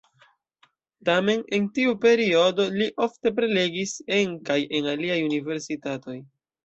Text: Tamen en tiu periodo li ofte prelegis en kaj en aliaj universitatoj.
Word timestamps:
Tamen 1.09 1.43
en 1.57 1.67
tiu 1.75 1.93
periodo 2.05 2.65
li 2.79 2.87
ofte 3.07 3.33
prelegis 3.41 3.93
en 4.21 4.35
kaj 4.49 4.59
en 4.79 4.89
aliaj 4.95 5.19
universitatoj. 5.27 6.17